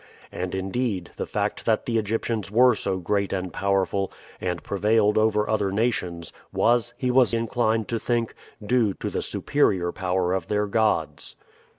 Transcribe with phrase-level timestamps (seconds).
[0.31, 5.47] And, indeed, the fact that the Egyptians were so great and powerful, and prevailed over
[5.47, 8.33] other nations, was, he was inclined to think,
[8.65, 11.35] due to the superior power of their gods.